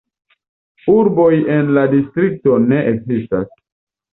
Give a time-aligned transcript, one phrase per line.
[0.93, 1.27] Urboj
[1.57, 3.53] en la distrikto ne ekzistas.